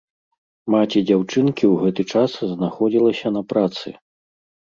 [0.75, 3.87] Маці дзяўчынкі ў гэты час знаходзілася на працы.